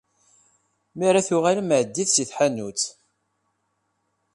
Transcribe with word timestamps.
Mi 0.95 1.03
ara 1.09 1.27
tuɣalem, 1.27 1.69
ɛeddit 1.79 2.09
si 2.13 2.23
tḥanut. 2.29 2.83